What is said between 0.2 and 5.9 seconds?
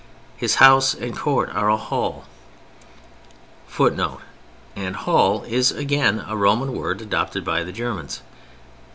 His house and court are a hall [Footnote: And "hall" is